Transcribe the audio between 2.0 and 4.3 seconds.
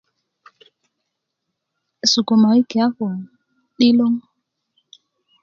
sukuma wiki a ko 'dilong